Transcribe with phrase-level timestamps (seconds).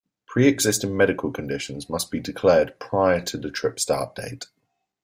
[0.25, 4.47] Pre-existing medical conditions must be declared prior to the trip start date.